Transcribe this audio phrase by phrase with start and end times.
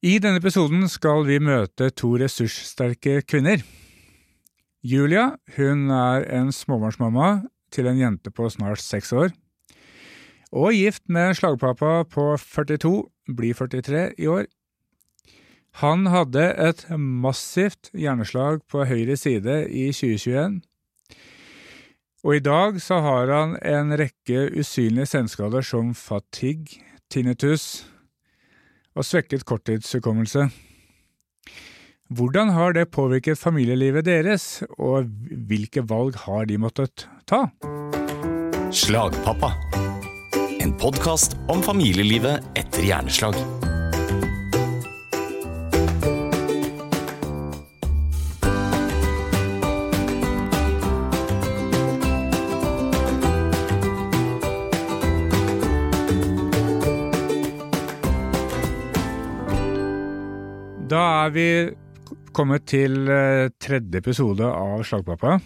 [0.00, 3.60] I denne episoden skal vi møte to ressurssterke kvinner.
[4.80, 9.34] Julia hun er en småbarnsmamma til en jente på snart seks år,
[10.56, 12.94] og gift med slagpappa på 42,
[13.28, 14.48] blir 43 i år.
[15.84, 20.62] Han hadde et massivt hjerneslag på høyre side i 2021,
[22.24, 26.80] og i dag så har han en rekke usynlige senskader som fatigue,
[27.12, 27.89] tinnitus
[28.96, 30.48] og svekket korttidshukommelse.
[32.10, 35.06] Hvordan har det påvirket familielivet deres, og
[35.46, 37.46] hvilke valg har de måttet ta?
[38.74, 39.54] Slagpappa.
[40.60, 43.38] En podkast om familielivet etter hjerneslag.
[60.90, 61.46] Da er vi
[62.34, 65.36] kommet til eh, tredje episode av Slagpappa.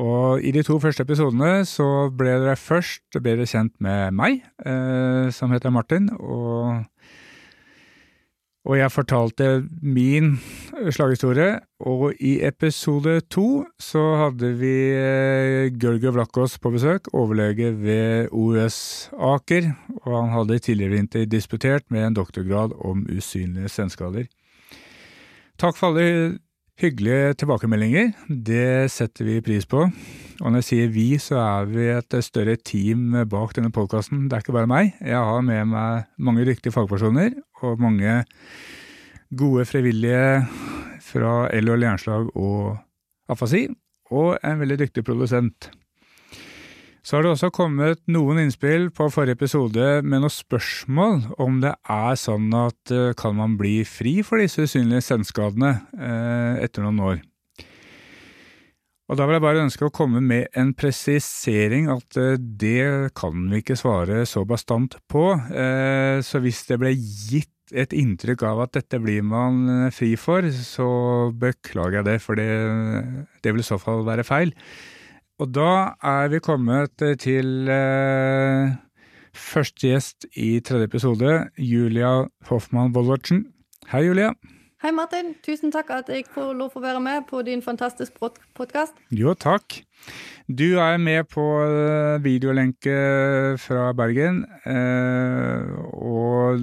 [0.00, 5.28] Og i de to første episodene så ble dere først bedre kjent med meg, eh,
[5.36, 6.86] som heter Martin, og,
[8.64, 9.48] og jeg fortalte
[9.84, 10.38] min
[10.96, 11.58] slaghistorie.
[11.84, 19.10] Og i episode to så hadde vi eh, Gørge Vlakås på besøk, overlege ved OUS
[19.12, 19.74] Aker,
[20.06, 24.24] og han hadde tidligere vinter disputert med en doktorgrad om usynlige senskader.
[25.54, 26.38] Takk for alle
[26.82, 28.08] hyggelige tilbakemeldinger.
[28.26, 29.84] Det setter vi pris på.
[30.42, 34.24] Og når jeg sier vi, så er vi et større team bak denne podkasten.
[34.26, 34.96] Det er ikke bare meg.
[34.98, 38.24] Jeg har med meg mange dyktige fagpersoner og mange
[39.30, 40.42] gode frivillige
[41.06, 42.74] fra LO Jernslag og
[43.30, 43.68] afasi,
[44.10, 45.70] og en veldig dyktig produsent.
[47.04, 51.74] Så har det også kommet noen innspill på forrige episode med noen spørsmål om det
[51.92, 57.18] er sånn at kan man bli fri for disse usynlige senskadene eh, etter noen år.
[59.04, 63.60] Og Da vil jeg bare ønske å komme med en presisering at det kan vi
[63.60, 65.26] ikke svare så bastant på.
[65.52, 70.48] Eh, så hvis det ble gitt et inntrykk av at dette blir man fri for,
[70.56, 70.88] så
[71.36, 72.48] beklager jeg det, for det,
[73.44, 74.56] det vil i så fall være feil.
[75.42, 78.74] Og da er vi kommet til eh,
[79.34, 83.48] første gjest i tredje episode, Julia Hoffmann Wollertsen.
[83.90, 84.30] Hei, Julia.
[84.84, 85.32] Hei, Martin.
[85.42, 88.94] Tusen takk at jeg får lov å være med på din fantastiske podkast.
[89.10, 89.80] Jo, takk.
[90.46, 91.42] Du er med på
[92.22, 92.94] videolenke
[93.58, 95.66] fra Bergen, eh,
[95.98, 96.62] og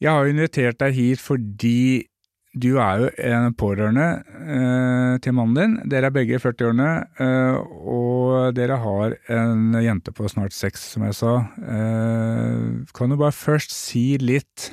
[0.00, 2.08] jeg har invitert deg hit fordi
[2.50, 5.76] du er jo en pårørende eh, til mannen din.
[5.90, 6.88] Dere er begge i 40-årene,
[7.22, 7.58] eh,
[7.94, 11.36] og dere har en jente på snart seks, som jeg sa.
[11.62, 12.64] Eh,
[12.96, 14.72] kan du bare først si litt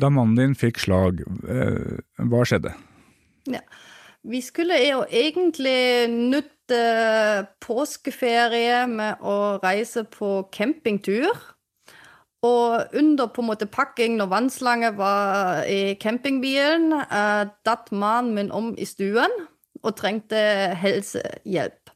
[0.00, 2.72] Da mannen din fikk slag, eh, hva skjedde?
[3.52, 3.60] Ja.
[4.24, 11.36] Vi skulle jo egentlig nytte påskeferie med å reise på campingtur.
[12.46, 18.52] Og under på en måte pakking, når vannslange var i campingbilen, uh, datt mannen min
[18.52, 19.30] om i stuen
[19.84, 20.36] og trengte
[20.80, 21.90] helsehjelp.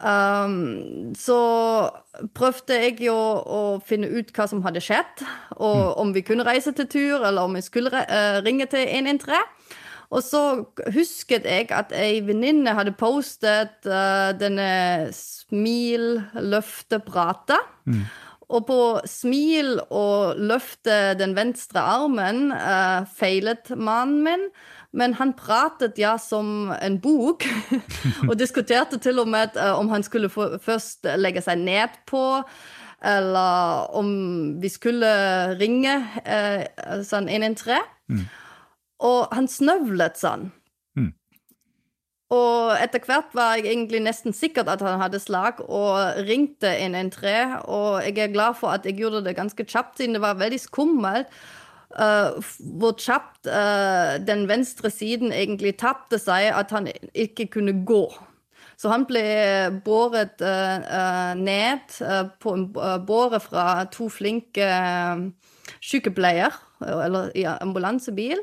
[0.00, 1.38] Um, så
[2.36, 5.24] prøvde jeg jo å finne ut hva som hadde skjedd,
[5.58, 5.94] og mm.
[6.04, 9.36] om vi kunne reise til tur, eller om vi skulle uh, ringe til 113.
[10.10, 17.62] Og så husket jeg at ei venninne hadde postet uh, denne smil-løftepratet.
[17.86, 18.02] Mm.
[18.50, 24.44] Og på smil og løfte den venstre armen uh, feilet mannen min.
[24.90, 27.46] Men han pratet ja som en bok,
[28.28, 32.24] og diskuterte til og med uh, om han skulle få, først legge seg ned på,
[33.06, 34.10] eller om
[34.60, 35.10] vi skulle
[35.60, 35.94] ringe
[36.26, 37.78] uh, sånn 113.
[38.10, 38.26] Mm.
[39.06, 40.50] Og han snøvlet sånn.
[42.30, 47.56] Og etter hvert var jeg egentlig nesten sikkert at han hadde slag, og ringte 113.
[47.66, 50.60] Og jeg er glad for at jeg gjorde det ganske kjapt, siden det var veldig
[50.62, 51.32] skummelt.
[51.90, 52.38] Uh,
[52.78, 56.86] hvor kjapt uh, den venstre siden egentlig tapte seg, at han
[57.18, 58.04] ikke kunne gå.
[58.78, 59.24] Så han ble
[59.84, 61.98] båret uh, ned
[62.40, 64.70] på en båre fra to flinke
[65.82, 66.54] sykepleier,
[66.86, 68.38] eller i ambulansebil.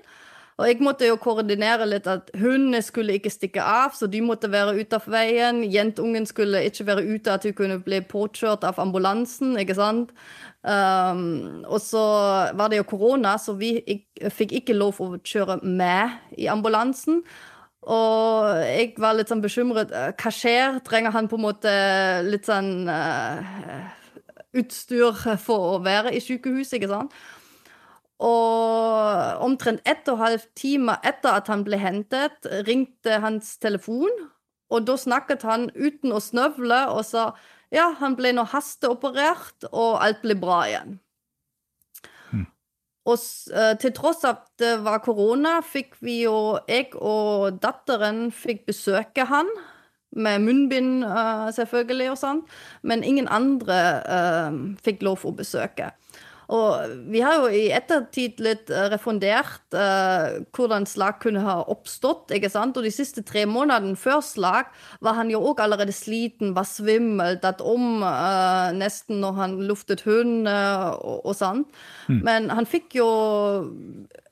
[0.58, 4.50] Og jeg måtte jo koordinere litt at hundene skulle ikke stikke av, så de måtte
[4.50, 5.60] være ute av veien.
[5.70, 10.16] Jentungen skulle ikke være ute, at hun kunne bli påkjørt av ambulansen, ikke sant.
[10.66, 12.02] Um, og så
[12.58, 13.76] var det jo korona, så vi
[14.34, 17.22] fikk ikke lov å kjøre med i ambulansen.
[17.88, 19.94] Og jeg var litt sånn bekymret.
[19.94, 20.82] Hva skjer?
[20.90, 21.78] Trenger han på en måte
[22.26, 23.94] litt sånn uh,
[24.58, 27.14] utstyr for å være i sykehuset, ikke sant.
[28.24, 34.10] Og omtrent ett og en halv time etter at han ble hentet, ringte hans telefon,
[34.74, 37.30] og da snakket han uten å snøvle og sa
[37.74, 40.98] ja, han ble nå hasteoperert, og alt ble bra igjen.
[43.08, 43.24] Og
[43.56, 49.28] uh, til tross at det var korona, fikk vi jo Jeg og datteren fikk besøke
[49.30, 49.48] han.
[50.18, 52.42] Med munnbind, uh, selvfølgelig, og sånn.
[52.84, 55.92] Men ingen andre uh, fikk lov å besøke.
[56.48, 62.32] Og vi har jo i ettertid litt uh, refundert uh, hvordan slag kunne ha oppstått.
[62.32, 62.78] ikke sant?
[62.80, 64.70] Og de siste tre månedene før slag
[65.04, 70.06] var han jo òg allerede sliten, var svimmel, datt om uh, nesten når han luftet
[70.08, 71.66] hund og, og sånn.
[72.08, 72.22] Mm.
[72.24, 73.10] Men han fikk jo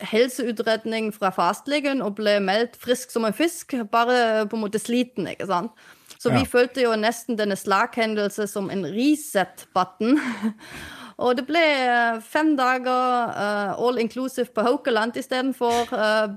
[0.05, 5.27] helseutredning fra fastlegen og ble meldt frisk som en fisk, bare på en måte sliten,
[5.31, 5.75] ikke sant.
[6.15, 10.15] Så vi følte jo nesten denne slaghendelse som en reset-button.
[11.23, 16.33] Og det ble eh, fem dager uh, all inclusive på Haukeland istedenfor uh,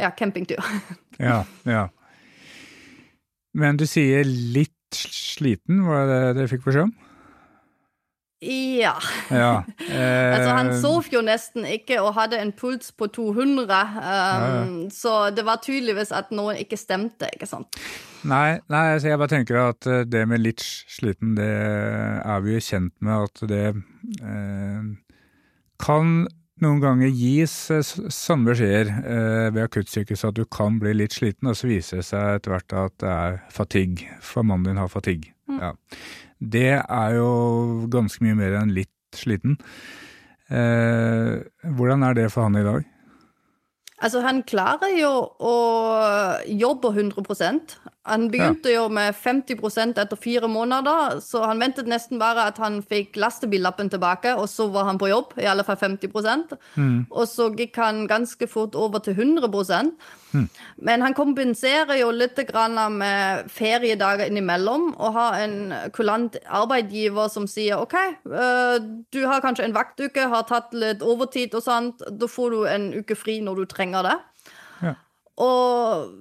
[0.00, 0.62] ja, campingtur.
[1.20, 1.86] ja, ja.
[3.56, 6.94] Men du sier litt sliten, var det det du fikk beskjed om?
[8.40, 8.94] Ja.
[9.30, 9.64] ja.
[9.88, 13.70] Eh, altså, han sov jo nesten ikke og hadde en puls på 200, um,
[14.02, 17.80] ja, så det var tydeligvis at noe ikke stemte, ikke sant?
[18.26, 22.64] Nei, nei så jeg bare tenker at det med litt sliten, det er vi jo
[22.68, 24.88] kjent med at det eh,
[25.82, 26.26] kan
[26.64, 31.58] noen ganger gis sånne beskjeder eh, ved akuttsykehus at du kan bli litt sliten, og
[31.58, 35.34] så viser det seg etter hvert at det er fatigue, for mannen din har fatigue.
[35.50, 35.60] Mm.
[35.60, 35.74] Ja.
[36.38, 37.30] Det er jo
[37.92, 39.56] ganske mye mer enn litt sliten.
[40.52, 41.40] Eh,
[41.76, 42.84] hvordan er det for han i dag?
[43.96, 45.10] Altså, han klarer jo
[45.40, 45.54] å
[46.44, 48.80] jobbe 100 han begynte ja.
[48.80, 53.90] jo med 50% etter fire måneder, så han ventet nesten bare at han fikk lastebillappen
[53.90, 56.12] tilbake, og så var han på jobb, i alle fall 50
[56.76, 57.06] mm.
[57.10, 60.46] Og så gikk han ganske fort over til 100 mm.
[60.86, 62.38] Men han kompenserer jo litt
[62.94, 67.96] med feriedager innimellom, og har en kulant arbeidsgiver som sier OK,
[68.30, 68.78] øh,
[69.12, 72.88] du har kanskje en vaktuke, har tatt litt overtid og sånt, da får du en
[72.94, 74.16] uke fri når du trenger det.
[74.82, 74.94] Ja.
[75.42, 76.14] Og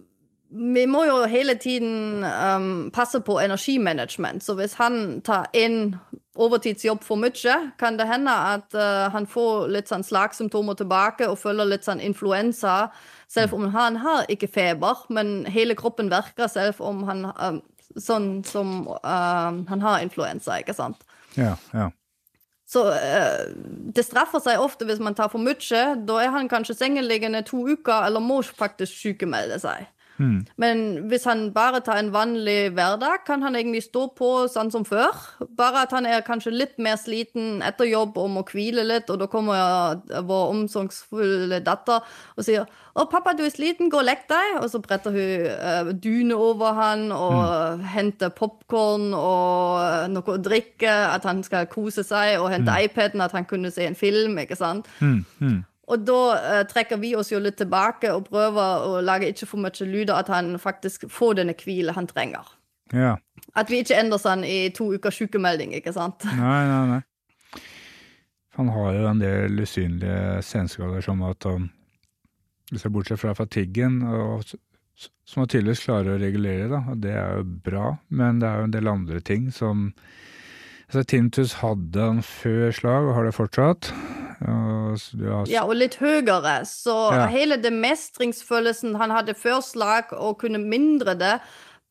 [0.56, 4.44] vi må jo hele tiden um, passe på energimanagement.
[4.44, 5.96] Så hvis han tar én
[6.36, 11.40] overtidsjobb for mye, kan det hende at uh, han får litt sånn slagsymptomer tilbake og
[11.40, 12.90] følger litt sånn influensa,
[13.32, 17.62] selv om han har ikke feber, men hele kroppen virker selv om han um,
[18.00, 21.04] sånn som uh, han har influensa, ikke sant?
[21.36, 21.90] Ja, ja.
[22.66, 23.44] Så uh,
[23.96, 25.82] det straffer seg ofte hvis man tar for mye.
[26.08, 29.86] Da er han kanskje sengeliggende to uker eller må faktisk sykemelde seg.
[30.18, 30.46] Mm.
[30.62, 34.86] Men hvis han bare tar en vanlig hverdag, kan han egentlig stå på sånn som
[34.88, 35.18] før.
[35.58, 39.20] Bare at han er kanskje litt mer sliten etter jobb og må hvile litt, og
[39.22, 42.04] da kommer vår omsorgsfulle datter
[42.36, 42.66] og sier
[42.96, 46.36] 'Å, pappa, du er sliten, gå og legg deg.' Og så bretter hun uh, dyne
[46.40, 47.42] over han og
[47.82, 47.82] mm.
[47.92, 52.88] henter popkorn og noe å drikke, at han skal kose seg, og hente mm.
[52.88, 54.88] iPaden, at han kunne se en film, ikke sant.
[55.02, 55.66] Mm.
[55.86, 59.62] Og da eh, trekker vi oss jo litt tilbake og prøver å lage ikke for
[59.62, 62.48] mye lyder, at han faktisk får denne hvile han trenger.
[62.94, 63.16] Ja.
[63.58, 66.26] At vi ikke ender sånn i to ukers sykemelding, ikke sant?
[66.38, 67.02] Nei, nei, nei.
[68.56, 71.72] Han har jo en del usynlige senskader som at han
[72.72, 77.36] Hvis jeg bortsett fra fatiggen, som han tydeligvis klarer å regulere, da, og det er
[77.38, 79.92] jo bra, men det er jo en del andre ting som
[80.88, 83.92] altså Tintus hadde han før slag, og har det fortsatt.
[84.42, 86.60] Ja, ja, og litt høyere.
[86.68, 87.28] Så ja.
[87.32, 91.38] hele det mestringsfølelsen han hadde før slag, og kunne mindre det,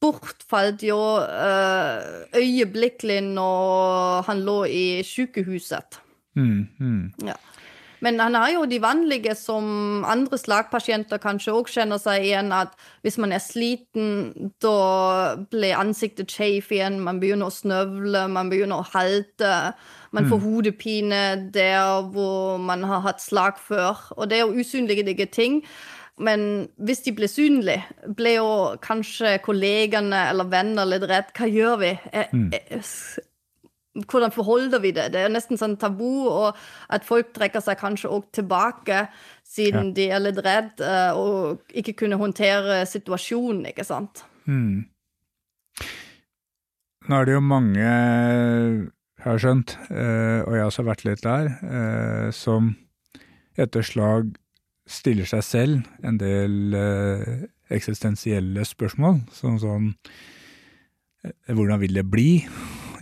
[0.04, 2.00] bortfalt jo øh,
[2.36, 6.00] øyeblikkelig når han lå i sykehuset.
[6.36, 7.12] Mm, mm.
[7.24, 7.36] Ja.
[8.04, 12.74] Men han har jo de vanlige som andre slagpasienter kanskje òg kjenner seg igjen, at
[13.06, 14.76] hvis man er sliten, da
[15.52, 19.56] blir ansiktet skjevt igjen, man begynner å snøvle, man begynner å halte.
[20.14, 20.44] Man får mm.
[20.44, 24.04] hodepine der hvor man har hatt slag før.
[24.18, 25.62] Og det er jo usynlige ting.
[26.20, 27.82] Men hvis de blir synlige,
[28.16, 28.50] blir jo
[28.84, 31.32] kanskje kollegene eller venner litt redd.
[31.34, 31.94] Hva gjør vi?
[32.36, 32.50] Mm.
[33.94, 35.12] Hvordan forholder vi det?
[35.14, 36.56] Det er nesten sånn tabu, og
[36.90, 39.04] at folk trekker seg kanskje òg tilbake
[39.46, 39.94] siden ja.
[39.98, 44.24] de er litt redd eh, og ikke kunne håndtere situasjonen, ikke sant?
[44.50, 44.82] Mm.
[47.04, 51.22] Nå er det jo mange, jeg har skjønt, eh, og jeg har også vært litt
[51.22, 52.74] der, eh, som
[53.54, 54.34] etter slag
[54.90, 56.74] stiller seg selv en del
[57.72, 59.92] eksistensielle spørsmål, som sånn
[61.48, 62.42] Hvordan vil det bli?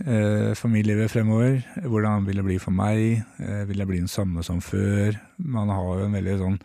[0.01, 1.61] Eh, familielivet fremover.
[1.85, 3.23] Hvordan vil det bli for meg?
[3.39, 5.17] Eh, vil jeg bli den samme som før?
[5.37, 6.59] Man har jo en veldig sånn,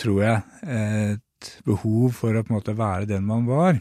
[0.00, 3.80] tror jeg, et behov for å på en måte være den man var.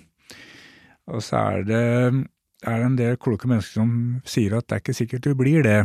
[1.10, 1.84] Og så er det,
[2.68, 3.94] er det en del kloke mennesker som
[4.28, 5.80] sier at det er ikke sikkert du blir det.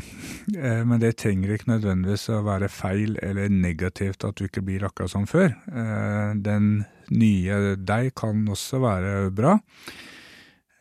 [0.57, 4.87] Eh, men det trenger ikke nødvendigvis å være feil eller negativt at du ikke blir
[4.87, 5.55] akkurat som før.
[5.71, 6.85] Eh, den
[7.15, 9.59] nye deg kan også være bra.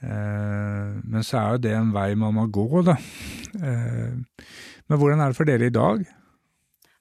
[0.04, 2.98] Eh, men så er jo det en vei man må gå, da.
[3.54, 4.44] Eh,
[4.90, 6.04] men hvordan er det for dere i dag?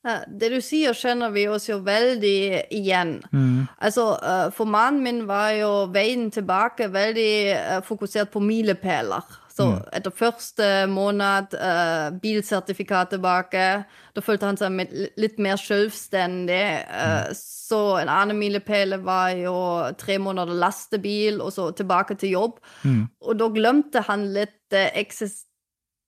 [0.02, 3.20] Det du sier, skjønner vi oss jo veldig igjen.
[3.30, 3.68] Mm.
[3.78, 9.22] Altså, eh, For mannen min var jo veien tilbake veldig eh, fokusert på milepæler.
[9.62, 13.84] Så etter første måned uh, bilsertifikat tilbake.
[14.14, 16.84] Da følte han seg med- litt mer selvstendig.
[16.84, 19.54] Eh, Så en annen milepæl var jo
[19.96, 22.58] tre måneder lastebil, og så tilbake til jobb.
[23.22, 24.90] Og da glemte han litt det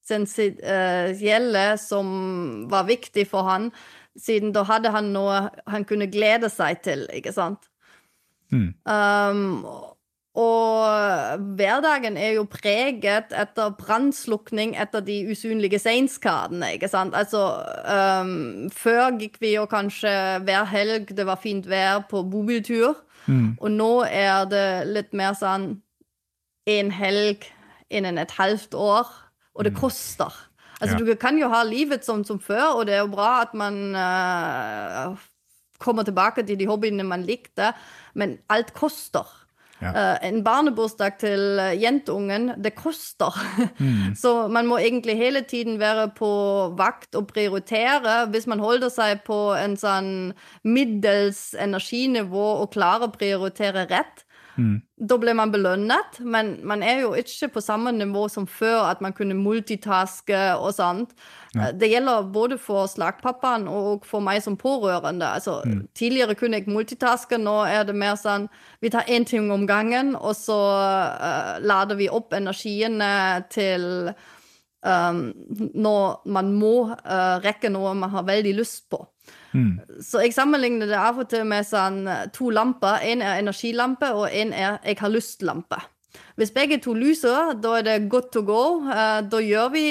[0.04, 3.72] eksistensielle som var viktig for han,
[4.20, 7.58] siden da hadde han noe han kunne glede seg til, ikke sant?
[8.52, 8.74] Mm.
[8.84, 9.64] Um,
[10.34, 17.14] og hverdagen er jo preget etter brannslukning etter de usynlige seinskadene, ikke sant?
[17.14, 17.42] Altså,
[17.86, 20.10] um, før gikk vi jo kanskje
[20.42, 22.96] hver helg, det var fint vær, på bobiltur.
[23.62, 25.76] Og nå er det litt mer sånn
[26.66, 27.46] en helg
[27.94, 29.06] innen et halvt år,
[29.54, 30.34] og det koster.
[30.80, 31.04] Altså, Ja.
[31.04, 33.94] Du kan jo ha livet som, som før, og det er jo bra at man
[33.94, 35.14] uh,
[35.78, 37.70] kommer tilbake til de hobbyene man likte,
[38.14, 39.24] men alt koster.
[39.82, 39.90] Ja.
[39.90, 43.34] Eh, en barnebursdag til eh, jentungen, det koster.
[44.22, 46.30] Så man må egentlig hele tiden være på
[46.78, 48.26] vakt og prioritere.
[48.30, 50.12] Hvis man holder seg på en sånn
[50.64, 54.23] middels energinivå og klarer å prioritere rett,
[54.54, 59.00] da ble man belønnet, men man er jo ikke på samme nivå som før, at
[59.02, 61.14] man kunne multitaske og sånt.
[61.54, 65.26] Det gjelder både for slagpappaen og for meg som pårørende.
[65.26, 65.60] Altså,
[65.94, 68.48] Tidligere kunne jeg multitaske, nå er det mer sånn
[68.82, 74.12] vi tar én ting om gangen, og så uh, lader vi opp energiene til
[74.84, 75.24] um,
[75.74, 79.04] når man må uh, rekke noe man har veldig lyst på.
[80.02, 83.02] Så jeg sammenligner det av og til med sånn eh, to lamper.
[83.06, 85.80] En er energilampe, og en er jeg har lyst-lampe.
[86.38, 88.82] Hvis begge to lyser, da er det good to go.
[88.90, 89.84] Eh, da gjør vi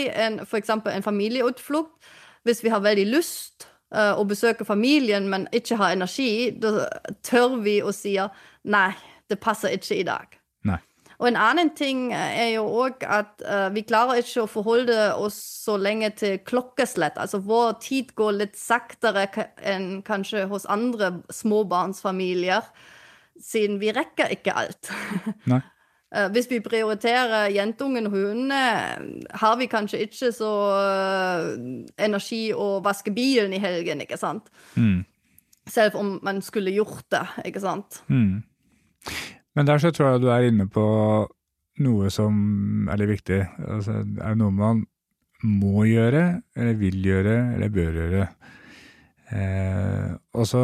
[0.43, 0.69] f.eks.
[0.69, 1.95] en familieutflukt.
[2.43, 6.89] Hvis vi har veldig lyst eh, å besøke familien, men ikke har energi, da
[7.23, 8.17] tør vi å si
[8.63, 8.89] nei,
[9.31, 10.42] det passer ikke i dag.
[11.21, 15.37] Og en annen ting er jo òg at uh, vi klarer ikke å forholde oss
[15.65, 17.19] så lenge til klokkeslett.
[17.21, 19.27] Altså vår tid går litt saktere
[19.61, 22.65] enn kanskje hos andre småbarnsfamilier,
[23.41, 24.91] siden vi rekker ikke alt.
[25.51, 25.61] Nei.
[26.13, 28.63] Eh, Hvis vi prioriterer jentungen og hundene,
[29.33, 31.47] har vi kanskje ikke så eh,
[32.05, 34.51] energi å vaske bilen i helgen, ikke sant?
[35.65, 38.03] Selv om man skulle gjort det, ikke sant?
[38.07, 38.43] Mm.
[39.53, 40.83] Men der så tror jeg du er inne på
[41.83, 43.39] noe som er litt viktig.
[43.67, 44.83] Altså, er noe man
[45.43, 48.27] må gjøre, eller vil gjøre, eller bør gjøre?
[49.33, 50.63] Eh, og så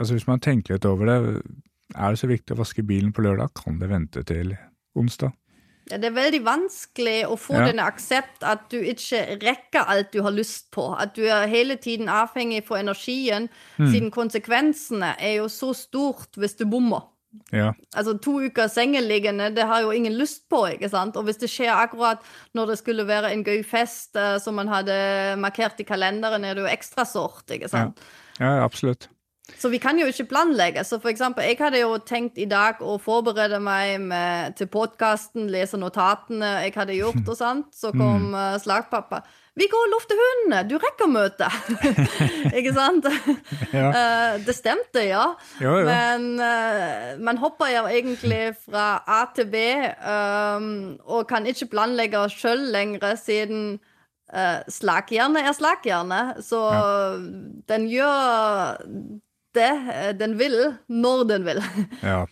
[0.00, 1.42] Altså hvis man tenker litt over det,
[1.92, 3.52] er det så viktig å vaske bilen på lørdag?
[3.54, 4.54] Kan det vente til
[4.98, 5.34] onsdag?
[5.90, 7.66] Ja, det er veldig vanskelig å få Ja.
[7.66, 10.92] denne aksept at du ikke rekker alt du har lyst på.
[10.98, 16.56] At du er hele tiden avhengig for energien, siden konsekvensene er jo så stort hvis
[16.56, 17.08] du bommer.
[17.52, 17.72] Ja.
[17.96, 20.66] Altså To uker sengeliggende, det har jo ingen lyst på.
[20.72, 21.16] ikke sant?
[21.16, 22.20] Og hvis det skjer akkurat
[22.54, 26.54] når det skulle være en gøy fest uh, som man hadde markert i kalenderen, er
[26.54, 27.48] det jo ekstra sårt.
[27.50, 27.98] ikke sant?
[28.38, 29.08] ja, absolutt.
[29.58, 30.84] Så vi kan jo ikke planlegge.
[30.84, 35.50] Så for eksempel, jeg hadde jo tenkt i dag å forberede meg med, til podkasten,
[35.52, 37.70] lese notatene jeg hadde gjort og sånt.
[37.76, 38.58] Så kom mm.
[38.64, 39.22] slagpappa.
[39.52, 40.62] Vi går og lufter hundene!
[40.64, 41.52] Du rekker møtet!
[42.58, 43.08] ikke sant?
[43.72, 43.88] Ja.
[43.88, 45.24] Eh, det stemte, ja.
[45.60, 45.86] Jo, jo.
[45.88, 49.62] Men uh, man hopper jo egentlig fra A til B,
[50.04, 50.66] um,
[51.08, 53.78] og kan ikke planlegge sjøl lenger, siden
[54.32, 56.20] uh, slaghjerne er slaghjerne.
[56.44, 56.60] Så
[57.72, 58.76] den gjør
[59.56, 61.62] det eh, den vil, når den vil.
[62.02, 62.24] Ja.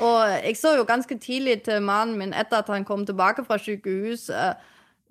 [0.00, 3.58] Og jeg så jo ganske tidlig til mannen min etter at han kom tilbake fra
[3.60, 4.30] sykehus.
[4.30, 4.54] eh,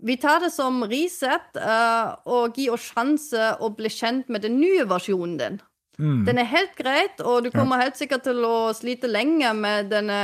[0.04, 4.60] vi tar det som reset eh, og gi oss sjanse å bli kjent med den
[4.60, 5.62] nye versjonen din.
[6.26, 10.20] Den er helt greit, og du kommer helt sikkert til å slite lenge med denne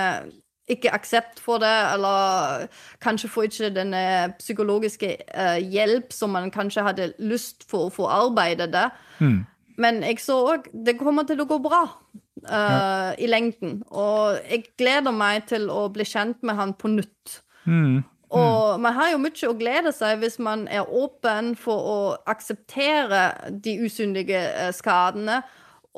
[0.69, 2.67] ikke aksept for det, eller
[3.01, 4.01] kanskje få ikke denne
[4.38, 8.88] psykologiske eh, hjelp som man kanskje hadde lyst for å få arbeidet det.
[9.79, 11.83] Men jeg så òg det kommer til å gå bra
[12.43, 13.79] eh, i lengden.
[13.89, 17.39] Og jeg gleder meg til å bli kjent med han på nytt.
[17.63, 18.01] Mm.
[18.36, 23.24] Og man har jo mye å glede seg hvis man er åpen for å akseptere
[23.50, 25.41] de usynlige eh, skadene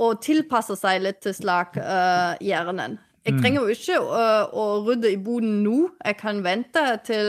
[0.01, 2.99] og tilpasse seg litt til slaghjernen.
[3.27, 5.91] Jeg trenger jo ikke øh, å rydde i boden nå.
[6.01, 7.27] Jeg kan vente til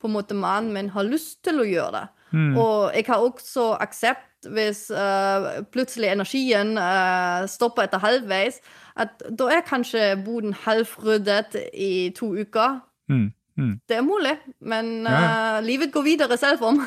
[0.00, 2.06] på en måte mannen min har lyst til å gjøre det.
[2.30, 8.60] Og jeg har også aksept hvis uh, plutselig energien uh, stopper etter halvveis,
[8.96, 12.80] at da er kanskje boden halvryddet i to uker.
[13.08, 13.28] Mm.
[13.60, 13.76] Mm.
[13.88, 15.58] Det er mulig, men uh, ja.
[15.58, 16.80] øh, livet går videre selv om.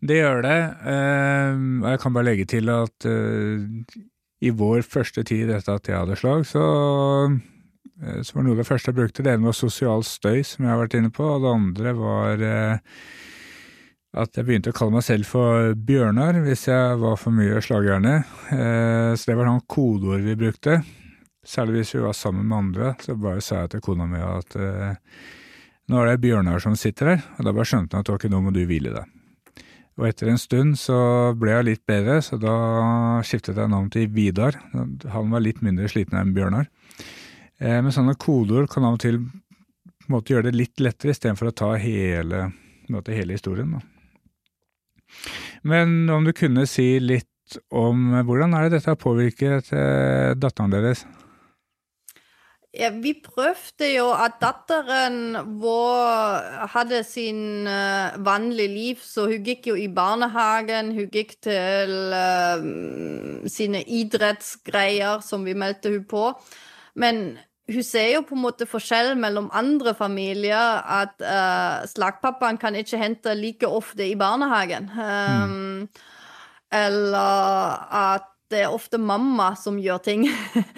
[0.00, 0.60] Det gjør det.
[0.88, 3.60] eh, jeg kan bare legge til at eh,
[4.40, 6.64] i vår første tid etter at jeg hadde slag, så,
[8.00, 10.64] eh, så var noe av det første jeg brukte, det ene var sosial støy, som
[10.64, 12.78] jeg har vært inne på, og det andre var eh,
[14.10, 18.16] at jeg begynte å kalle meg selv for Bjørnar hvis jeg var for mye slagerne.
[18.50, 20.80] Eh, så det var sånn kodeord vi brukte.
[21.46, 24.56] Særlig hvis vi var sammen med andre, så bare sa jeg til kona mi at
[24.58, 24.98] eh,
[25.90, 28.42] nå er det Bjørnar som sitter her, og da bare skjønte hun at ok, nå
[28.42, 29.14] må du hvile deg.
[30.00, 30.98] Og etter en stund så
[31.36, 32.54] ble jeg litt bedre, så da
[33.26, 34.56] skiftet jeg navn til Vidar.
[35.12, 36.66] Han var litt mindre sliten enn Bjørnar.
[37.60, 39.22] Eh, men sånne kodeord kan av og til
[40.10, 42.48] måtte gjøre det litt lettere, istedenfor å ta hele,
[42.90, 43.76] måtte, hele historien.
[43.76, 43.99] Da.
[45.62, 47.26] Men om du kunne si litt
[47.74, 51.04] om hvordan er det dette har påvirket eh, datteren deres?
[52.70, 59.72] Ja, vi prøvde jo at datteren vår hadde sin uh, vanlige liv, så hun gikk
[59.72, 62.62] jo i barnehagen, hun gikk til uh,
[63.50, 66.28] sine idrettsgreier som vi meldte hun på.
[66.94, 67.40] Men
[67.70, 73.00] hun ser jo på en måte forskjell mellom andre familier, at uh, slagpappaen kan ikke
[73.00, 74.90] hente like ofte i barnehagen.
[74.94, 75.88] Um,
[76.70, 80.24] Eller at det er ofte mamma som gjør ting,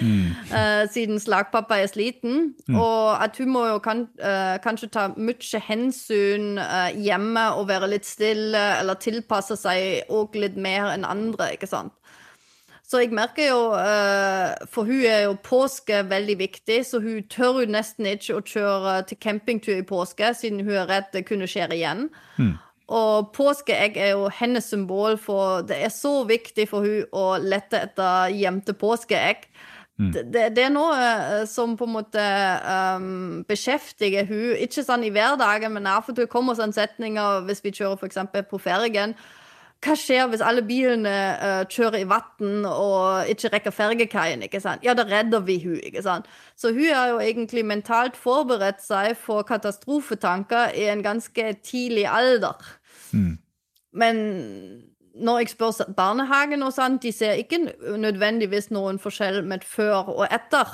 [0.58, 2.52] eh, siden slagpappa er sliten.
[2.68, 7.88] Og at hun må jo kan, uh, kanskje ta mye hensyn eh, hjemme og være
[7.94, 11.96] litt stille, eller tilpasse seg òg litt mer enn andre, ikke sant.
[12.92, 17.62] Så jeg merker jo, eh, for hun er jo påske veldig viktig, så hun tør
[17.62, 21.48] jo nesten ikke å kjøre til campingtur i påske, siden hun er redd det kunne
[21.48, 22.10] skje igjen.
[22.92, 27.80] Og påskeegg er jo hennes symbol, for det er så viktig for hun å lette
[27.80, 29.48] etter gjemte påskeegg.
[30.12, 32.22] Det, det, det er noe eh, som på en måte
[32.98, 37.62] um, beskjeftiger hun, ikke sånn i hverdagen, men av og til kommer sånn setninger hvis
[37.64, 39.14] vi kjører for eksempel på fergen.
[39.82, 44.44] Hva skjer hvis alle bilene uh, kjører i vann og ikke rekker fergekaien?
[44.46, 44.84] ikke sant?
[44.86, 46.30] Ja, da redder vi hun, ikke sant?
[46.54, 52.62] Så hun har jo egentlig mentalt forberedt seg for katastrofetanker i en ganske tidlig alder.
[53.92, 54.22] Men
[55.14, 57.58] når jeg spør barnehagen og sånn, de ser ikke
[58.00, 60.70] nødvendigvis noen forskjell med før og etter.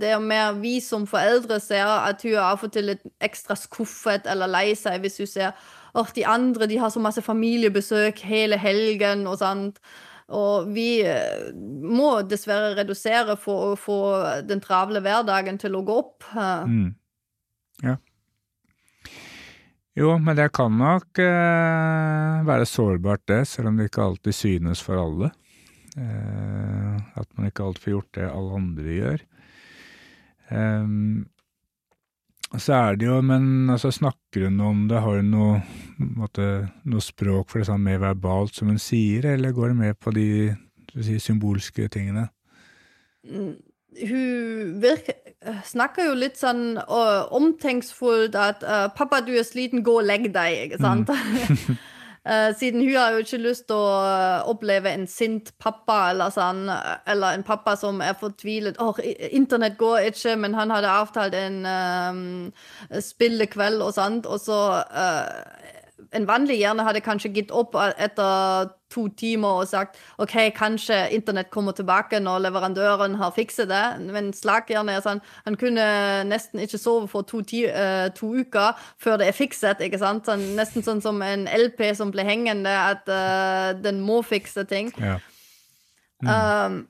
[0.00, 3.56] Det er mer vi som foreldre ser at hun er av og til litt ekstra
[3.58, 8.22] skuffet eller lei seg hvis hun ser at de andre de har så masse familiebesøk
[8.28, 9.80] hele helgen og sånt.
[10.30, 14.00] Og vi eh, må dessverre redusere for å få
[14.46, 16.28] den travle hverdagen til å gå opp.
[16.30, 16.92] Mm.
[17.82, 17.96] Ja.
[19.98, 24.82] Jo, men det kan nok eh, være sårbart det, selv om det ikke alltid synes
[24.86, 25.32] for alle.
[25.98, 29.26] Eh, at man ikke alltid får gjort det alle andre gjør.
[30.50, 31.26] Ehm,
[32.58, 35.60] så er det jo, men altså, snakker hun om det, har hun noe,
[35.98, 36.46] på måte,
[36.90, 40.14] noe språk for det sånn mer verbalt som hun sier, eller går hun med på
[40.16, 40.26] de
[40.98, 42.28] si, symbolske tingene?
[44.00, 45.16] hun virker,
[45.66, 50.30] snakker jo litt sånn uh, omtenksfullt at uh, 'Pappa, du er sliten, gå og legg
[50.34, 51.10] deg', ikke sant?
[52.26, 56.28] Eh, siden hun har jo ikke lyst til å uh, oppleve en sint pappa eller
[56.34, 56.66] sånn,
[57.08, 58.76] eller en pappa som er fortvilet.
[59.04, 62.52] i- internett går ikke', men han hadde avtalt en um,
[63.00, 65.32] spillekveld og sånt, og så uh,
[66.12, 71.50] en vanlig hjerne hadde kanskje gitt opp etter to timer og sagt OK, kanskje internett
[71.50, 73.84] kommer tilbake når leverandøren har fikset det.
[74.10, 75.86] Men slaghjerne er sånn Han kunne
[76.28, 79.80] nesten ikke sove for to, ti, uh, to uker før det er fikset.
[79.80, 80.28] ikke sant?
[80.28, 84.92] Sånn, nesten sånn som en LP som ble hengende, at uh, den må fikse ting.
[85.00, 85.18] Ja.
[86.20, 86.82] Um,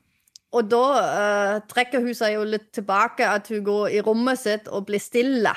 [0.51, 4.67] og da uh, trekker hun seg jo litt tilbake, at hun går i rommet sitt
[4.67, 5.53] og blir stille.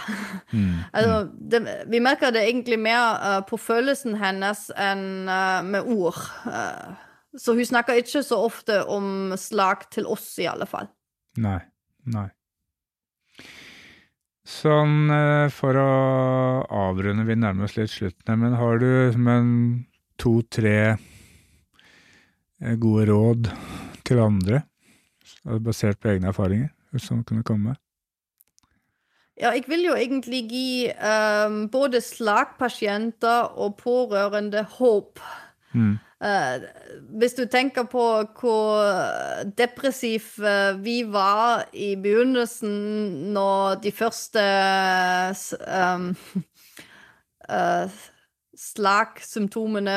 [0.95, 6.21] altså, det, vi merker det egentlig mer uh, på følelsen hennes enn uh, med ord.
[7.35, 10.87] Så hun snakker ikke så ofte om slag til oss, i alle fall.
[11.43, 11.59] Nei.
[12.15, 12.29] Nei.
[14.45, 15.09] Sånn
[15.57, 15.93] for å
[16.69, 19.49] avrunde, vi nærmer oss litt slutten, men har du men
[20.21, 20.95] to-tre
[22.79, 23.51] gode råd
[24.05, 24.61] til andre,
[25.45, 27.75] basert på egne erfaringer, som kunne komme?
[29.41, 35.19] Ja, jeg vil jo egentlig gi um, både slagpasienter og pårørende håp.
[35.73, 35.97] Mm.
[36.25, 36.63] Uh,
[37.19, 38.05] hvis du tenker på
[38.39, 38.85] hvor
[39.59, 42.71] depressiv uh, vi var i begynnelsen
[43.35, 44.45] når de første
[45.67, 46.15] uh,
[48.65, 49.97] slagsymptomene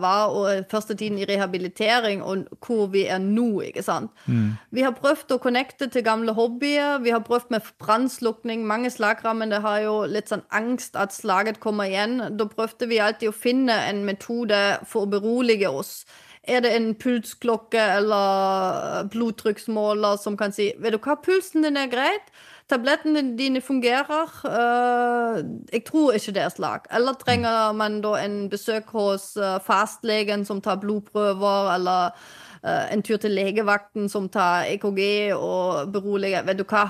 [0.00, 3.60] var og første tiden i rehabilitering, og hvor vi er nå.
[3.68, 4.10] ikke sant?
[4.26, 4.56] Mm.
[4.70, 7.00] Vi har prøvd å connecte til gamle hobbyer.
[7.04, 8.64] Vi har prøvd med brannslukning.
[8.66, 12.18] Mange slagrammede har jo litt sånn angst at slaget kommer igjen.
[12.38, 16.00] Da prøvde vi alltid å finne en metode for å berolige oss.
[16.46, 21.90] Er det en pulsklokke eller blodtrykksmåler som kan si Vet du hva, pulsen din er
[21.90, 22.30] greit.
[22.66, 24.32] Tablettene dine fungerer.
[24.42, 25.38] Uh,
[25.72, 26.88] jeg tror ikke det er slag.
[26.90, 32.16] Eller trenger man da en besøk hos uh, fastlegen som tar blodprøver, eller
[32.64, 36.42] uh, en tur til legevakten som tar EKG og beroliger?
[36.42, 36.88] Vet du hva,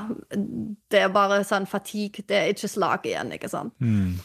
[0.91, 2.25] det er bare sånn fatigue.
[2.25, 3.77] Det er ikke slag igjen, ikke sant?
[3.79, 4.17] Mm.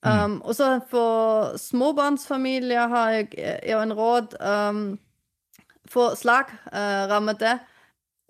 [0.00, 0.24] Mm.
[0.24, 4.38] Um, og så for småbarnsfamilier har jeg, jeg en råd.
[4.40, 4.98] Um,
[5.90, 7.04] for slag uh,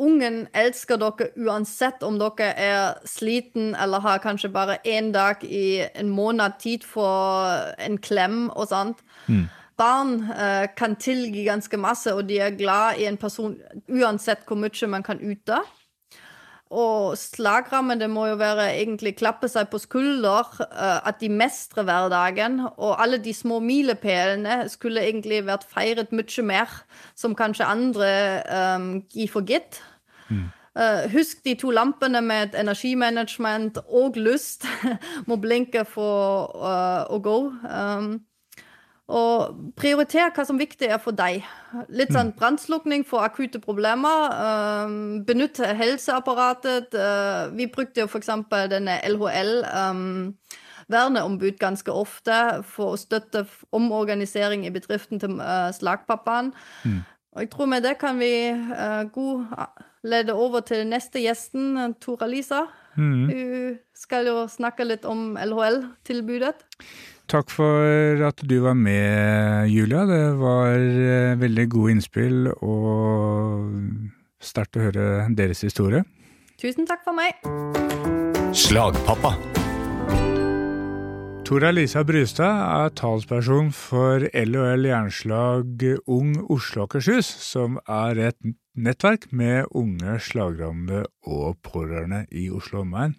[0.01, 5.83] Ungen elsker dere uansett om dere er sliten eller har kanskje bare én dag i
[5.95, 9.03] en måned tid for en klem og sånt.
[9.29, 9.49] Mm.
[9.81, 13.57] Barn uh, kan tilgi ganske masse, og de er glad i en person
[13.89, 15.61] uansett hvor mye man kan yte.
[16.71, 22.61] Og slagrammede må jo være egentlig klappe seg på skulder, uh, at de mestrer hverdagen.
[22.77, 26.77] Og alle de små milepælene skulle egentlig vært feiret mye mer,
[27.19, 28.11] som kanskje andre
[28.77, 29.83] um, gir for gitt.
[30.71, 34.67] Uh, husk de to lampene med energimanagement og lyst
[35.29, 37.39] må blinke for uh, å gå.
[37.67, 38.13] Um,
[39.11, 41.43] og prioriter hva som viktig er for deg.
[41.91, 44.31] Litt sånn brannslukking for akutte problemer.
[44.87, 46.95] Um, benytt helseapparatet.
[46.95, 48.31] Uh, vi brukte jo f.eks.
[48.71, 49.55] denne LHL.
[49.67, 50.37] Um,
[50.91, 56.53] verneombud ganske ofte for å støtte omorganisering i bedriften til uh, slagpappaen.
[56.87, 57.01] Mm.
[57.37, 59.45] Og jeg tror med det kan vi uh, god
[60.03, 62.65] lede over til neste gjesten, Tora Lisa.
[62.97, 63.29] Mm.
[63.31, 66.57] Hun skal jo snakke litt om LHL-tilbudet.
[67.31, 70.03] Takk for at du var med, Julia.
[70.09, 73.71] Det var eh, veldig gode innspill og
[74.43, 75.07] sterkt å høre
[75.39, 76.03] deres historie.
[76.59, 77.39] Tusen takk for meg.
[78.57, 79.37] Slagpappa.
[81.51, 88.39] Tora Lisa Brystad er talsperson for LHL Jernslag Ung Oslo Akershus, som er et
[88.79, 93.17] nettverk med unge slagrammede og pårørende i Oslo omegn.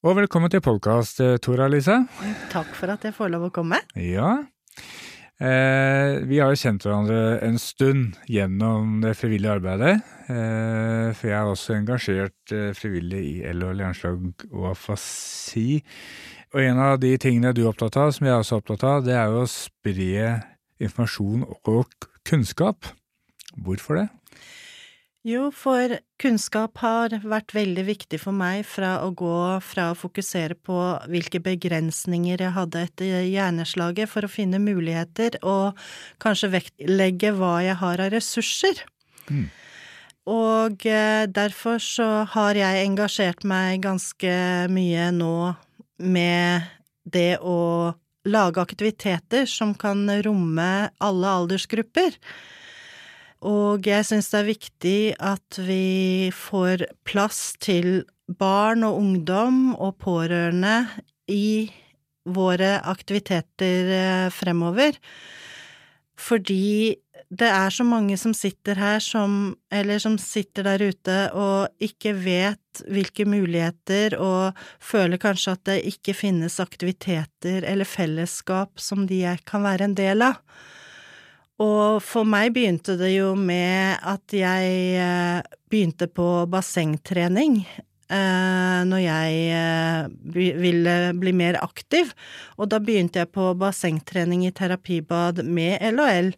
[0.00, 1.98] Og velkommen til podkast, Tora Lisa.
[2.48, 3.82] Takk for at jeg får lov å komme.
[4.00, 4.38] Ja.
[5.38, 10.00] Eh, vi har jo kjent hverandre en stund gjennom det frivillige arbeidet.
[10.32, 15.78] Eh, for jeg er også engasjert eh, frivillig i LHL Jernslag og afasi.
[16.54, 19.02] Og en av de tingene du er opptatt av, som jeg er også opptatt av,
[19.04, 20.30] det er jo å spre
[20.80, 22.88] informasjon og kunnskap.
[23.58, 24.06] Hvorfor det?
[25.26, 30.54] Jo, for kunnskap har vært veldig viktig for meg fra å gå fra å fokusere
[30.64, 30.78] på
[31.10, 35.76] hvilke begrensninger jeg hadde etter hjerneslaget, for å finne muligheter og
[36.22, 38.84] kanskje vektlegge hva jeg har av ressurser.
[39.28, 39.48] Mm.
[40.28, 44.32] Og eh, derfor så har jeg engasjert meg ganske
[44.72, 45.34] mye nå
[45.98, 46.68] med
[47.08, 47.94] det å
[48.28, 52.16] lage aktiviteter som kan romme alle aldersgrupper.
[53.48, 59.96] Og jeg syns det er viktig at vi får plass til barn og ungdom og
[60.02, 60.88] pårørende
[61.30, 61.70] i
[62.28, 64.98] våre aktiviteter eh, fremover.
[66.18, 71.84] Fordi det er så mange som sitter her som, eller som sitter der ute og
[71.84, 79.04] ikke vet hvilke muligheter og føler kanskje at det ikke finnes aktiviteter eller fellesskap som
[79.10, 80.40] de kan være en del av.
[81.60, 89.02] Og for meg begynte det jo med at jeg eh, begynte på bassengtrening eh, når
[89.02, 90.08] jeg eh,
[90.62, 92.14] ville bli mer aktiv,
[92.56, 96.32] og da begynte jeg på bassengtrening i terapibad med LHL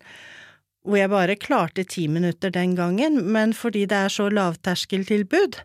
[0.86, 5.60] hvor jeg bare klarte ti minutter den gangen, men fordi det er så lavterskeltilbud,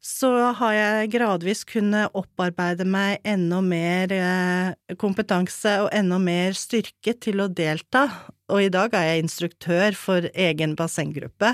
[0.00, 7.14] så har jeg gradvis kunnet opparbeide meg enda mer eh, kompetanse og enda mer styrke
[7.20, 8.06] til å delta,
[8.48, 11.52] og i dag er jeg instruktør for egen bassenggruppe.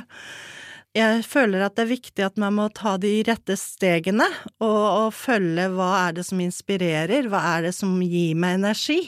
[0.96, 4.28] Jeg føler at det er viktig at man må ta de rette stegene
[4.62, 9.02] og, og følge hva er det som inspirerer, hva er det som gir meg energi,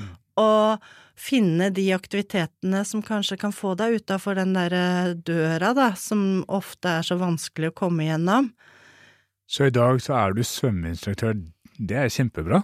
[0.00, 0.08] mm.
[0.42, 6.44] og finne de aktivitetene som kanskje kan få deg utafor den derre døra, da, som
[6.48, 8.52] ofte er så vanskelig å komme gjennom.
[9.48, 11.38] Så i dag så er du svømmeinstruktør.
[11.78, 12.62] Det er kjempebra.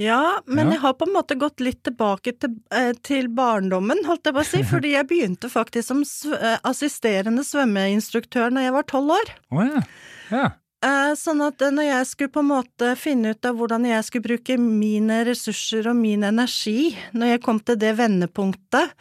[0.00, 0.72] Ja, men Ja.
[0.72, 4.40] jeg har på en måte gått litt tilbake til, eh, til barndommen, holdt jeg på
[4.40, 6.00] å si, fordi jeg begynte faktisk som
[6.38, 9.34] eh, assisterende svømmeinstruktør når jeg var tolv år.
[9.52, 9.82] Å ja.
[10.30, 10.46] ja.
[10.80, 14.06] Eh, Sånn at eh, når jeg skulle på en måte finne ut av hvordan jeg
[14.06, 18.94] skulle bruke mine ressurser og min energi, når jeg kom til det vendepunktet,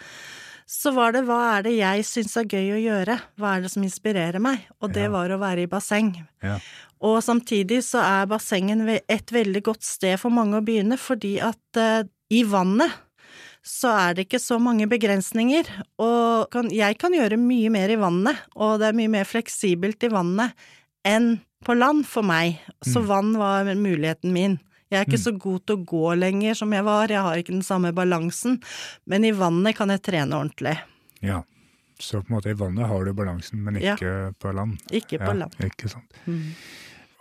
[0.70, 3.72] så var det hva er det jeg syns er gøy å gjøre, hva er det
[3.74, 5.14] som inspirerer meg, og det Ja.
[5.16, 6.12] var å være i basseng.
[6.44, 6.60] Ja.
[7.02, 11.80] Og samtidig så er bassengen et veldig godt sted for mange å begynne, fordi at
[11.80, 12.92] uh, i vannet
[13.66, 15.66] så er det ikke så mange begrensninger,
[15.98, 20.04] og kan, jeg kan gjøre mye mer i vannet, og det er mye mer fleksibelt
[20.06, 20.54] i vannet
[21.08, 23.08] enn på land for meg, så Mm.
[23.08, 24.60] vann var muligheten min.
[24.92, 25.26] Jeg er ikke Mm.
[25.26, 28.62] så god til å gå lenger som jeg var, jeg har ikke den samme balansen,
[29.06, 30.78] men i vannet kan jeg trene ordentlig.
[31.22, 31.44] ja.
[32.02, 33.94] Så på en måte i vannet har du balansen, men Ja.
[33.98, 34.80] ikke på land.
[34.90, 35.52] Ikke på ja, land.
[35.60, 36.06] Ikke sant.
[36.26, 36.54] Mm.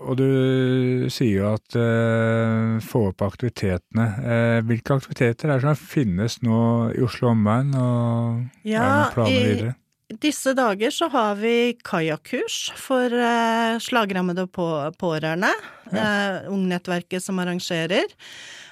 [0.07, 4.07] Og du sier jo at eh, få opp aktivitetene.
[4.23, 9.13] Eh, hvilke aktiviteter er det som finnes nå i Oslo omegn, og er det noen
[9.13, 9.75] planer i- videre?
[10.09, 15.51] Disse dager så har vi kajakkurs for eh, slagrammede og på, pårørende.
[15.93, 18.09] Eh, Ungnettverket som arrangerer.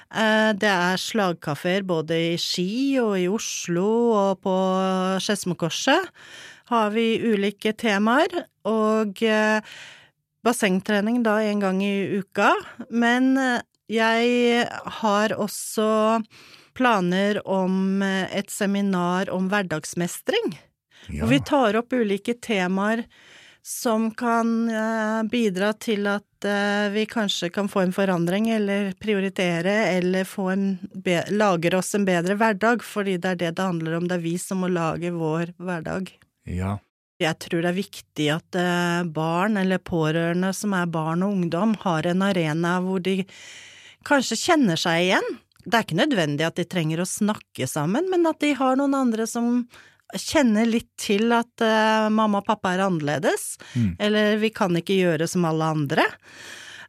[0.09, 4.57] Eh, det er slagkafeer både i Ski og i Oslo og på
[5.21, 6.09] Skedsmokorset.
[6.73, 8.47] Har vi ulike temaer.
[8.65, 9.61] Og eh,
[10.41, 12.55] bassengtrening da en gang i uka.
[12.89, 13.61] Men eh,
[13.93, 14.65] jeg
[15.01, 16.21] har også
[16.77, 20.57] planer om eh, et seminar om hverdagsmestring.
[21.07, 21.23] Ja.
[21.23, 23.05] Og vi tar opp ulike temaer
[23.67, 29.73] som kan eh, bidra til at eh, vi kanskje kan få en forandring, eller prioritere,
[29.97, 30.67] eller få en
[31.35, 34.37] lager oss en bedre hverdag, fordi det er det det handler om, det er vi
[34.39, 36.13] som må lage vår hverdag.
[36.47, 36.77] ja.
[37.17, 41.73] Jeg tror det er viktig at eh, barn, eller pårørende som er barn og ungdom,
[41.81, 43.23] har en arena hvor de
[44.05, 45.31] kanskje kjenner seg igjen.
[45.65, 48.93] Det er ikke nødvendig at de trenger å snakke sammen, men at de har noen
[48.95, 49.65] andre som
[50.15, 53.95] kjenner litt til at uh, mamma og pappa er annerledes, Mm.
[53.99, 56.05] eller vi kan ikke gjøre som alle andre.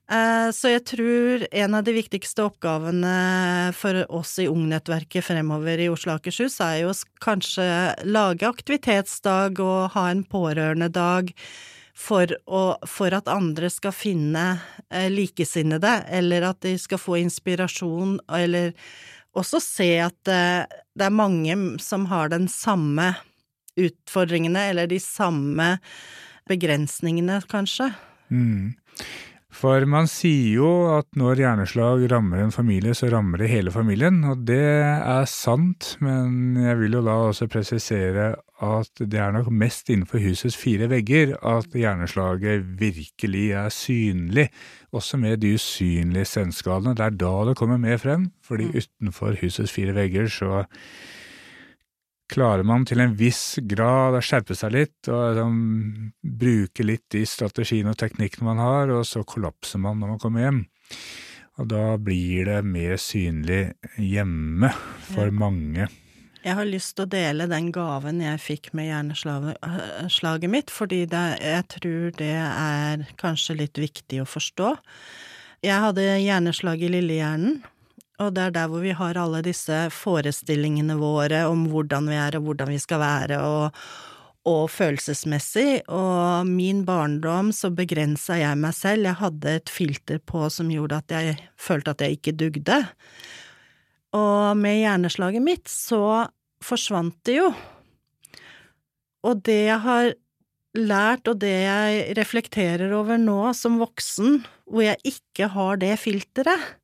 [0.09, 5.89] Eh, så jeg tror en av de viktigste oppgavene for oss i Ungnettverket fremover i
[5.93, 7.67] Oslo og Akershus er jo kanskje
[8.09, 11.35] lage aktivitetsdag og ha en pårørendedag
[11.93, 14.47] for, å, for at andre skal finne
[14.89, 18.73] eh, likesinnede, eller at de skal få inspirasjon, eller
[19.37, 20.65] også se at eh,
[20.99, 23.13] det er mange som har den samme
[23.79, 25.77] utfordringene, eller de samme
[26.49, 27.93] begrensningene, kanskje.
[28.33, 28.75] Mm.
[29.59, 34.21] For man sier jo at når hjerneslag rammer en familie, så rammer det hele familien,
[34.31, 38.29] og det er sant, men jeg vil jo da også presisere
[38.63, 44.47] at det er nok mest innenfor husets fire vegger at hjerneslaget virkelig er synlig,
[44.95, 46.95] også med de usynlige senskadene.
[46.95, 50.63] Det er da det kommer mer frem, fordi utenfor husets fire vegger så
[52.29, 55.61] klarer man til en viss grad å skjerpe seg litt og liksom,
[56.21, 60.45] bruke litt de strategiene og teknikkene man har, og så kollapser man når man kommer
[60.45, 60.61] hjem.
[61.59, 63.63] Og da blir det mer synlig
[63.99, 64.71] hjemme
[65.11, 65.89] for mange.
[66.45, 71.25] Jeg har lyst til å dele den gaven jeg fikk med hjerneslaget mitt, fordi det,
[71.43, 74.71] jeg tror det er kanskje litt viktig å forstå.
[75.67, 77.59] Jeg hadde hjerneslag i lillehjernen,
[78.19, 82.39] og det er der hvor vi har alle disse forestillingene våre om hvordan vi er
[82.39, 83.79] og hvordan vi skal være, og,
[84.49, 85.85] og følelsesmessig.
[85.87, 90.99] Og min barndom så begrensa jeg meg selv, jeg hadde et filter på som gjorde
[90.99, 92.81] at jeg følte at jeg ikke dugde.
[94.19, 96.27] Og med hjerneslaget mitt så
[96.65, 97.53] forsvant det jo.
[99.29, 100.11] Og det jeg har
[100.79, 106.75] lært, og det jeg reflekterer over nå som voksen, hvor jeg ikke har det filteret,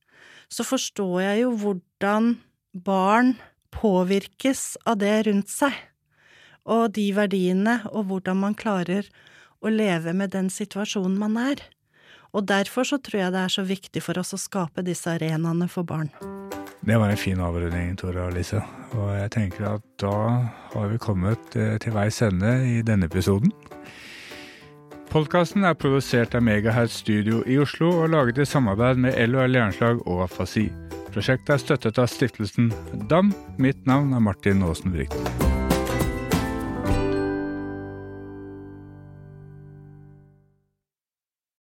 [0.53, 2.35] så forstår jeg jo hvordan
[2.75, 3.35] barn
[3.75, 5.75] påvirkes av det rundt seg,
[6.65, 9.09] og de verdiene, og hvordan man klarer
[9.65, 11.63] å leve med den situasjonen man er.
[12.35, 15.69] Og derfor så tror jeg det er så viktig for oss å skape disse arenaene
[15.71, 16.11] for barn.
[16.85, 18.61] Det var en fin avrunding, Tore og Lise.
[18.93, 20.17] Og jeg tenker at da
[20.75, 23.55] har vi kommet eh, til veis ende i denne episoden.
[25.15, 30.03] Podkasten er produsert av Megahertz Studio i Oslo og laget i samarbeid med LHL Jernslag
[30.11, 30.65] og Afasi.
[31.15, 32.75] Prosjektet er støttet av stiftelsen
[33.07, 33.31] DAM.
[33.55, 35.44] Mitt navn er Martin Aasen Brikt.